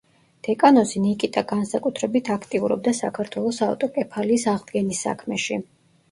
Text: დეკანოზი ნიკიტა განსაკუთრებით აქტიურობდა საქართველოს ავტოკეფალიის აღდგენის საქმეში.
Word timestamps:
დეკანოზი 0.45 0.99
ნიკიტა 1.01 1.41
განსაკუთრებით 1.49 2.31
აქტიურობდა 2.35 2.93
საქართველოს 2.99 3.59
ავტოკეფალიის 3.65 4.47
აღდგენის 4.53 5.03
საქმეში. 5.09 5.59